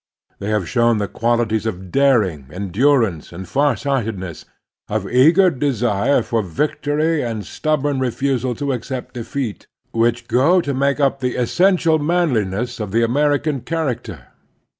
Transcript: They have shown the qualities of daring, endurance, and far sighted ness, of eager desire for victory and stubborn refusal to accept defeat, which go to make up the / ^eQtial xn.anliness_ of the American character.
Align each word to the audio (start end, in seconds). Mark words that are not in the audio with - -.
They 0.39 0.49
have 0.49 0.67
shown 0.67 0.97
the 0.97 1.07
qualities 1.07 1.67
of 1.67 1.91
daring, 1.91 2.47
endurance, 2.51 3.31
and 3.31 3.47
far 3.47 3.77
sighted 3.77 4.17
ness, 4.17 4.45
of 4.89 5.07
eager 5.07 5.51
desire 5.51 6.23
for 6.23 6.41
victory 6.41 7.21
and 7.21 7.45
stubborn 7.45 7.99
refusal 7.99 8.55
to 8.55 8.71
accept 8.73 9.13
defeat, 9.13 9.67
which 9.91 10.27
go 10.27 10.59
to 10.59 10.73
make 10.73 10.99
up 10.99 11.19
the 11.19 11.35
/ 11.35 11.35
^eQtial 11.35 12.01
xn.anliness_ 12.01 12.79
of 12.79 12.91
the 12.91 13.03
American 13.03 13.59
character. 13.61 14.29